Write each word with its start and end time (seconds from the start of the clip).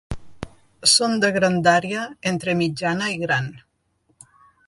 Són 0.93 1.13
de 1.23 1.29
grandària 1.35 2.07
entre 2.33 2.57
mitjana 2.63 3.13
i 3.19 3.23
gran. 3.27 3.53